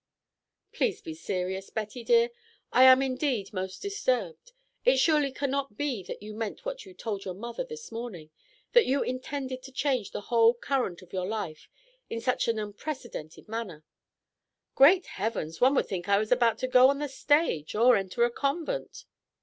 "Please 0.73 0.99
be 0.99 1.13
serious, 1.13 1.69
Betty 1.69 2.03
dear. 2.03 2.31
I 2.73 2.85
am 2.85 3.03
indeed 3.03 3.53
most 3.53 3.83
disturbed. 3.83 4.53
It 4.83 4.97
surely 4.97 5.31
cannot 5.31 5.77
be 5.77 6.01
that 6.01 6.23
you 6.23 6.33
meant 6.33 6.65
what 6.65 6.87
you 6.87 6.95
told 6.95 7.23
your 7.23 7.35
mother 7.35 7.63
this 7.63 7.91
morning, 7.91 8.31
that 8.73 8.87
you 8.87 9.03
intended 9.03 9.61
to 9.61 9.71
change 9.71 10.09
the 10.09 10.21
whole 10.21 10.55
current 10.55 11.03
of 11.03 11.13
your 11.13 11.27
life 11.27 11.69
in 12.09 12.19
such 12.19 12.47
an 12.47 12.57
unprecedented 12.57 13.47
manner." 13.47 13.85
"Great 14.73 15.05
heavens! 15.05 15.61
One 15.61 15.75
would 15.75 15.87
think 15.87 16.09
I 16.09 16.17
was 16.17 16.31
about 16.31 16.57
to 16.57 16.67
go 16.67 16.89
on 16.89 16.97
the 16.97 17.07
stage 17.07 17.75
or 17.75 17.95
enter 17.95 18.23
a 18.25 18.31
convent." 18.31 19.05